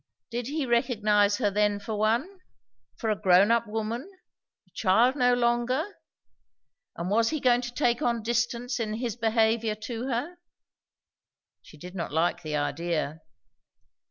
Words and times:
Did 0.31 0.47
he 0.47 0.65
recognize 0.65 1.37
her 1.37 1.51
then 1.51 1.79
for 1.79 1.93
one? 1.95 2.39
for 2.97 3.11
a 3.11 3.15
grown 3.15 3.51
up 3.51 3.67
woman? 3.67 4.09
a 4.67 4.71
child 4.73 5.15
no 5.15 5.35
longer? 5.35 5.95
and 6.95 7.11
was 7.11 7.29
he 7.29 7.39
going 7.39 7.61
to 7.61 7.71
take 7.75 8.01
on 8.01 8.23
distance 8.23 8.79
in 8.79 8.95
his 8.95 9.15
behaviour 9.15 9.75
to 9.75 10.07
her? 10.07 10.37
She 11.61 11.77
did 11.77 11.93
not 11.93 12.11
like 12.11 12.41
the 12.41 12.55
idea. 12.55 13.21